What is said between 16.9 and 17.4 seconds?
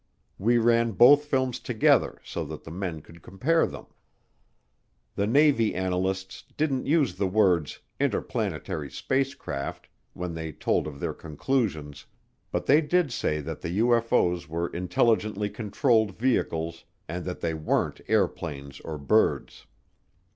and